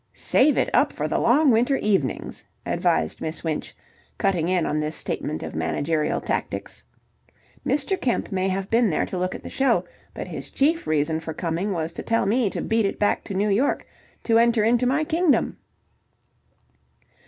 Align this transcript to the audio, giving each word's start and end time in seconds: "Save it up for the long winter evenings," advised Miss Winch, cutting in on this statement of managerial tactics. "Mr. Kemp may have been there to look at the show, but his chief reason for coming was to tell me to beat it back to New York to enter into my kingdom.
"Save 0.15 0.57
it 0.57 0.71
up 0.73 0.91
for 0.91 1.07
the 1.07 1.19
long 1.19 1.51
winter 1.51 1.75
evenings," 1.77 2.43
advised 2.65 3.21
Miss 3.21 3.43
Winch, 3.43 3.75
cutting 4.17 4.49
in 4.49 4.65
on 4.65 4.79
this 4.79 4.95
statement 4.95 5.43
of 5.43 5.53
managerial 5.53 6.19
tactics. 6.19 6.83
"Mr. 7.63 8.01
Kemp 8.01 8.31
may 8.31 8.47
have 8.47 8.67
been 8.71 8.89
there 8.89 9.05
to 9.05 9.19
look 9.19 9.35
at 9.35 9.43
the 9.43 9.49
show, 9.51 9.85
but 10.15 10.27
his 10.27 10.49
chief 10.49 10.87
reason 10.87 11.19
for 11.19 11.35
coming 11.35 11.71
was 11.71 11.93
to 11.93 12.01
tell 12.01 12.25
me 12.25 12.49
to 12.49 12.63
beat 12.63 12.87
it 12.87 12.97
back 12.97 13.23
to 13.25 13.35
New 13.35 13.49
York 13.49 13.85
to 14.23 14.39
enter 14.39 14.63
into 14.63 14.87
my 14.87 15.03
kingdom. 15.03 15.57